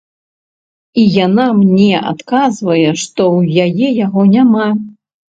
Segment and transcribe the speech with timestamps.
[0.99, 4.67] І яна мне адказвае, што ў яе яго няма.